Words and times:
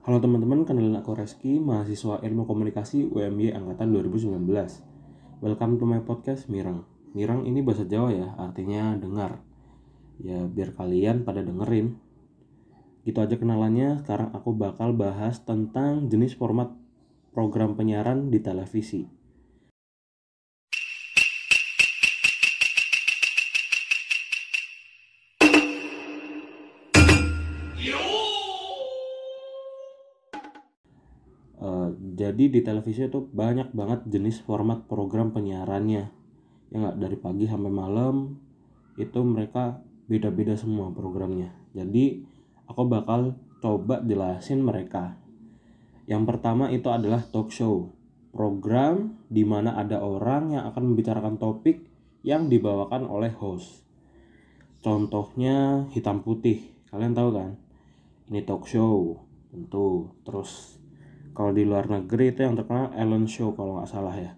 Halo 0.00 0.16
teman-teman, 0.16 0.64
kenalin 0.64 0.96
aku 0.96 1.12
Reski, 1.12 1.60
mahasiswa 1.60 2.24
Ilmu 2.24 2.48
Komunikasi 2.48 3.12
UMY 3.12 3.52
Angkatan 3.52 3.92
2019. 3.92 4.48
Welcome 5.44 5.76
to 5.76 5.84
my 5.84 6.00
podcast 6.00 6.48
Mirang. 6.48 6.88
Mirang 7.12 7.44
ini 7.44 7.60
bahasa 7.60 7.84
Jawa 7.84 8.08
ya, 8.08 8.32
artinya 8.40 8.96
dengar. 8.96 9.44
Ya 10.16 10.48
biar 10.48 10.72
kalian 10.72 11.28
pada 11.28 11.44
dengerin. 11.44 12.00
Gitu 13.04 13.20
aja 13.20 13.36
kenalannya, 13.36 14.00
sekarang 14.00 14.32
aku 14.32 14.56
bakal 14.56 14.96
bahas 14.96 15.44
tentang 15.44 16.08
jenis 16.08 16.32
format 16.32 16.72
program 17.36 17.76
penyiaran 17.76 18.32
di 18.32 18.40
televisi. 18.40 19.20
Uh, 31.60 31.92
jadi 32.16 32.48
di 32.48 32.64
televisi 32.64 33.04
itu 33.04 33.20
banyak 33.20 33.76
banget 33.76 34.08
jenis 34.08 34.40
format 34.40 34.88
program 34.88 35.36
penyiarannya. 35.36 36.08
Ya 36.72 36.76
nggak? 36.80 36.96
Dari 36.96 37.16
pagi 37.20 37.44
sampai 37.44 37.68
malam 37.68 38.40
itu 38.96 39.20
mereka 39.20 39.84
beda-beda 40.08 40.56
semua 40.56 40.88
programnya. 40.88 41.52
Jadi 41.76 42.24
aku 42.64 42.88
bakal 42.88 43.36
coba 43.60 44.00
jelasin 44.00 44.64
mereka. 44.64 45.20
Yang 46.08 46.32
pertama 46.32 46.72
itu 46.72 46.88
adalah 46.88 47.20
talk 47.28 47.52
show. 47.52 47.92
Program 48.32 49.20
di 49.28 49.44
mana 49.44 49.76
ada 49.76 50.00
orang 50.00 50.56
yang 50.56 50.64
akan 50.72 50.94
membicarakan 50.94 51.36
topik 51.36 51.84
yang 52.24 52.48
dibawakan 52.48 53.04
oleh 53.04 53.36
host. 53.36 53.84
Contohnya 54.80 55.84
hitam 55.92 56.24
putih. 56.24 56.72
Kalian 56.88 57.12
tahu 57.12 57.36
kan? 57.36 57.60
Ini 58.32 58.48
talk 58.48 58.64
show 58.64 59.20
tentu. 59.52 60.08
Terus 60.24 60.79
kalau 61.32 61.54
di 61.54 61.62
luar 61.62 61.86
negeri 61.86 62.34
itu 62.34 62.42
yang 62.42 62.58
terkenal 62.58 62.90
Ellen 62.94 63.26
Show 63.30 63.54
kalau 63.54 63.78
nggak 63.78 63.90
salah 63.90 64.16
ya. 64.16 64.32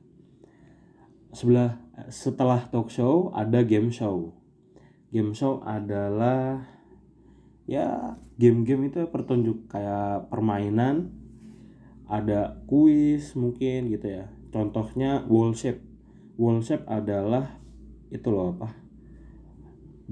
Sebelah 1.33 1.81
setelah 2.13 2.69
talk 2.69 2.93
show 2.93 3.33
ada 3.33 3.65
game 3.65 3.89
show. 3.89 4.37
Game 5.13 5.33
show 5.33 5.65
adalah 5.65 6.65
ya 7.65 8.17
game-game 8.37 8.93
itu 8.93 9.09
pertunjuk 9.09 9.69
kayak 9.73 10.29
permainan. 10.29 11.13
Ada 12.09 12.61
kuis 12.69 13.33
mungkin 13.33 13.89
gitu 13.89 14.09
ya. 14.09 14.29
Contohnya 14.53 15.25
wall 15.25 15.57
shape. 15.57 15.81
Wall 16.37 16.61
shape 16.61 16.85
adalah 16.85 17.57
itu 18.13 18.29
loh 18.29 18.53
apa? 18.53 18.77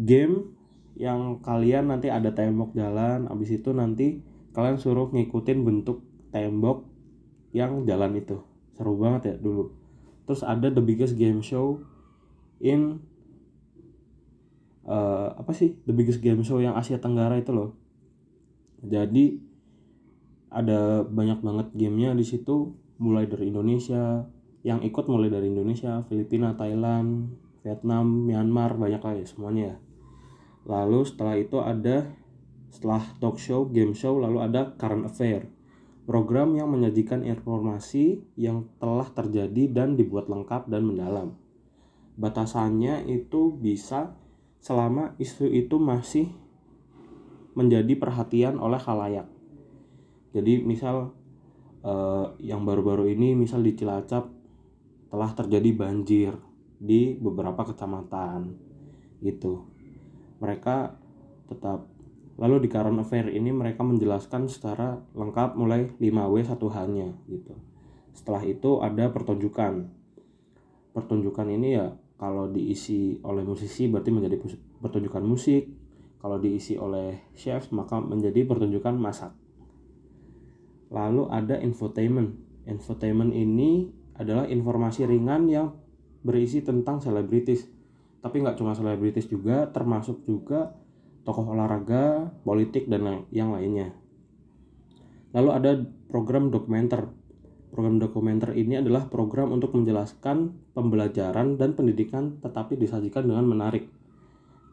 Game 0.01 0.57
yang 0.97 1.45
kalian 1.45 1.93
nanti 1.93 2.09
ada 2.09 2.33
tembok 2.33 2.73
jalan 2.77 3.29
abis 3.29 3.61
itu 3.61 3.73
nanti 3.73 4.21
kalian 4.53 4.77
suruh 4.77 5.09
ngikutin 5.13 5.65
bentuk 5.65 6.10
tembok 6.31 6.87
yang 7.55 7.85
jalan 7.85 8.19
itu. 8.19 8.41
Seru 8.75 8.97
banget 8.97 9.35
ya 9.35 9.35
dulu. 9.37 9.75
Terus 10.25 10.47
ada 10.47 10.71
the 10.71 10.83
biggest 10.83 11.19
game 11.19 11.43
show 11.43 11.83
in 12.63 13.03
uh, 14.87 15.35
apa 15.35 15.51
sih? 15.53 15.77
The 15.85 15.95
biggest 15.95 16.23
game 16.23 16.43
show 16.47 16.63
yang 16.63 16.79
Asia 16.79 17.03
Tenggara 17.03 17.39
itu 17.39 17.51
loh. 17.51 17.75
Jadi 18.81 19.43
ada 20.51 21.07
banyak 21.07 21.43
banget 21.43 21.67
gamenya 21.75 22.15
di 22.15 22.25
situ. 22.25 22.75
Mulai 23.01 23.27
dari 23.27 23.49
Indonesia 23.49 24.29
yang 24.61 24.85
ikut 24.85 25.09
mulai 25.09 25.33
dari 25.33 25.49
Indonesia 25.49 26.05
Filipina 26.05 26.53
Thailand 26.53 27.33
Vietnam 27.65 28.29
Myanmar 28.29 28.77
banyak 28.77 29.01
ya 29.01 29.25
semuanya. 29.25 29.65
Ya 29.73 29.77
lalu 30.69 31.07
setelah 31.09 31.35
itu 31.41 31.57
ada 31.63 32.11
setelah 32.69 33.03
talk 33.19 33.41
show 33.41 33.67
game 33.67 33.97
show 33.97 34.21
lalu 34.21 34.45
ada 34.45 34.77
current 34.77 35.09
affair 35.09 35.49
program 36.09 36.57
yang 36.57 36.73
menyajikan 36.73 37.23
informasi 37.23 38.25
yang 38.35 38.67
telah 38.81 39.09
terjadi 39.13 39.71
dan 39.71 39.95
dibuat 39.95 40.27
lengkap 40.27 40.67
dan 40.69 40.83
mendalam. 40.85 41.29
Batasannya 42.21 43.09
itu 43.09 43.55
bisa 43.57 44.17
selama 44.61 45.17
isu 45.17 45.49
itu 45.49 45.81
masih 45.81 46.29
menjadi 47.57 47.97
perhatian 47.97 48.61
oleh 48.61 48.79
khalayak. 48.79 49.29
Jadi 50.31 50.63
misal 50.63 51.13
eh, 51.83 52.27
yang 52.45 52.63
baru-baru 52.63 53.11
ini 53.11 53.35
misal 53.35 53.65
di 53.65 53.75
Cilacap 53.75 54.31
telah 55.11 55.31
terjadi 55.35 55.71
banjir 55.75 56.33
di 56.81 57.19
beberapa 57.19 57.67
kecamatan 57.67 58.55
gitu. 59.21 59.67
Mereka 60.41 60.97
tetap 61.51 62.00
Lalu 62.41 62.65
di 62.65 62.69
current 62.73 62.97
affair 62.97 63.29
ini 63.29 63.53
mereka 63.53 63.85
menjelaskan 63.85 64.49
secara 64.49 64.97
lengkap 65.13 65.61
mulai 65.61 65.93
5W 66.01 66.41
satu 66.41 66.73
halnya 66.73 67.13
gitu. 67.29 67.53
Setelah 68.17 68.41
itu 68.49 68.81
ada 68.81 69.13
pertunjukan. 69.13 69.93
Pertunjukan 70.97 71.47
ini 71.53 71.77
ya 71.77 71.93
kalau 72.17 72.49
diisi 72.49 73.21
oleh 73.29 73.45
musisi 73.45 73.93
berarti 73.93 74.09
menjadi 74.09 74.41
pertunjukan 74.81 75.21
musik. 75.21 75.69
Kalau 76.21 76.41
diisi 76.41 76.81
oleh 76.81 77.29
chef 77.37 77.69
maka 77.77 78.01
menjadi 78.01 78.49
pertunjukan 78.49 78.97
masak. 78.97 79.37
Lalu 80.89 81.29
ada 81.29 81.61
infotainment. 81.61 82.41
Infotainment 82.65 83.37
ini 83.37 83.93
adalah 84.17 84.49
informasi 84.49 85.05
ringan 85.05 85.45
yang 85.49 85.77
berisi 86.25 86.65
tentang 86.65 87.05
selebritis. 87.05 87.69
Tapi 88.21 88.37
nggak 88.45 88.57
cuma 88.61 88.77
selebritis 88.77 89.29
juga, 89.29 89.69
termasuk 89.73 90.25
juga 90.29 90.77
tokoh 91.25 91.53
olahraga, 91.53 92.33
politik, 92.43 92.89
dan 92.89 93.27
yang 93.31 93.53
lainnya. 93.53 93.93
Lalu 95.31 95.51
ada 95.55 95.73
program 96.11 96.51
dokumenter. 96.51 97.07
Program 97.71 98.03
dokumenter 98.03 98.51
ini 98.59 98.83
adalah 98.83 99.07
program 99.07 99.55
untuk 99.55 99.79
menjelaskan 99.79 100.59
pembelajaran 100.75 101.55
dan 101.55 101.79
pendidikan 101.79 102.43
tetapi 102.43 102.75
disajikan 102.75 103.31
dengan 103.31 103.47
menarik. 103.47 103.87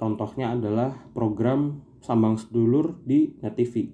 Contohnya 0.02 0.58
adalah 0.58 0.98
program 1.14 1.86
Sambang 2.02 2.42
Sedulur 2.42 2.98
di 3.06 3.38
Net 3.42 3.54
TV. 3.54 3.94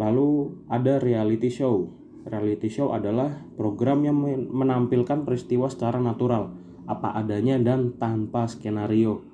Lalu 0.00 0.56
ada 0.72 0.96
reality 0.96 1.52
show. 1.52 1.92
Reality 2.24 2.72
show 2.72 2.92
adalah 2.96 3.44
program 3.56 4.04
yang 4.04 4.16
menampilkan 4.48 5.28
peristiwa 5.28 5.68
secara 5.68 6.00
natural, 6.00 6.52
apa 6.88 7.16
adanya 7.16 7.60
dan 7.60 7.96
tanpa 8.00 8.48
skenario 8.48 9.28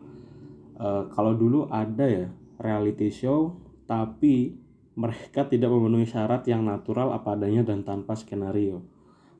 uh, 0.78 1.10
kalau 1.12 1.34
dulu 1.34 1.66
ada 1.70 2.06
ya 2.06 2.26
reality 2.58 3.10
show 3.10 3.58
tapi 3.84 4.54
mereka 4.94 5.46
tidak 5.50 5.74
memenuhi 5.74 6.06
syarat 6.06 6.46
yang 6.46 6.62
natural 6.62 7.10
apa 7.10 7.34
adanya 7.34 7.66
dan 7.66 7.82
tanpa 7.82 8.14
skenario. 8.14 8.86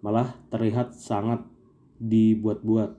Malah 0.02 0.34
terlihat 0.50 0.98
sangat 0.98 1.46
dibuat-buat. 2.02 2.98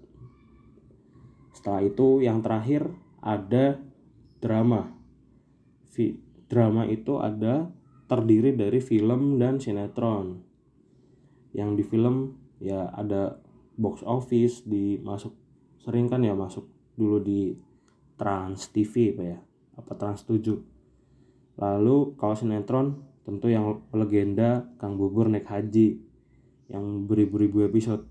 Setelah 1.51 1.81
itu 1.83 2.23
yang 2.23 2.39
terakhir 2.39 2.87
ada 3.19 3.79
drama. 4.39 4.95
V 5.91 6.15
drama 6.47 6.87
itu 6.87 7.19
ada 7.19 7.67
terdiri 8.07 8.55
dari 8.55 8.79
film 8.79 9.35
dan 9.35 9.59
sinetron. 9.59 10.39
Yang 11.51 11.69
di 11.75 11.83
film 11.83 12.15
ya 12.63 12.87
ada 12.95 13.35
box 13.75 13.99
office 14.07 14.63
di 14.63 14.95
masuk 15.03 15.35
sering 15.83 16.07
kan 16.07 16.23
ya 16.23 16.31
masuk 16.31 16.65
dulu 16.95 17.19
di 17.19 17.51
Trans 18.15 18.71
TV 18.71 19.15
apa 19.15 19.23
ya? 19.23 19.39
Apa 19.75 19.91
Trans 19.99 20.23
7 20.23 20.75
lalu 21.55 22.19
kalau 22.19 22.35
sinetron 22.35 22.99
tentu 23.23 23.47
yang 23.47 23.79
legenda 23.95 24.67
Kang 24.77 24.99
Bubur 24.99 25.31
naik 25.31 25.47
haji 25.47 25.97
yang 26.69 27.07
beribu-ribu 27.07 27.65
episode. 27.65 28.05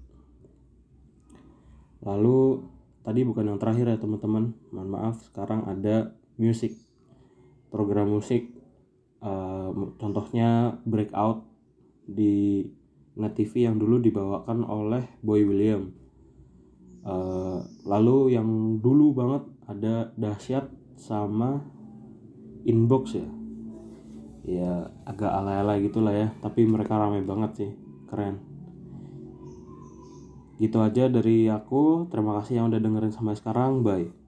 Lalu 2.02 2.64
tadi 3.04 3.20
bukan 3.22 3.54
yang 3.54 3.58
terakhir 3.60 3.94
ya 3.94 3.98
teman-teman. 4.00 4.56
Mohon 4.72 4.88
maaf 4.90 5.16
sekarang 5.28 5.68
ada 5.68 6.16
musik 6.40 6.74
program 7.70 8.10
musik 8.10 8.50
uh, 9.22 9.70
contohnya 9.98 10.78
breakout 10.86 11.46
di 12.06 12.66
Net 13.14 13.38
TV 13.38 13.70
yang 13.70 13.78
dulu 13.78 14.02
dibawakan 14.02 14.66
oleh 14.66 15.06
Boy 15.22 15.46
William 15.46 15.94
uh, 17.04 17.60
lalu 17.84 18.34
yang 18.34 18.80
dulu 18.80 19.14
banget 19.14 19.42
ada 19.68 20.10
dahsyat 20.16 20.68
sama 20.96 21.60
inbox 22.64 23.16
ya. 23.16 23.28
Ya 24.44 24.92
agak 25.08 25.32
ala-ala 25.32 25.80
gitulah 25.80 26.12
ya 26.12 26.28
tapi 26.44 26.68
mereka 26.68 27.00
ramai 27.00 27.24
banget 27.24 27.50
sih 27.56 27.70
keren. 28.08 28.40
Gitu 30.60 30.78
aja 30.80 31.08
dari 31.08 31.48
aku 31.48 32.08
terima 32.12 32.40
kasih 32.40 32.60
yang 32.60 32.68
udah 32.72 32.80
dengerin 32.80 33.12
sampai 33.12 33.36
sekarang 33.36 33.84
bye 33.84 34.23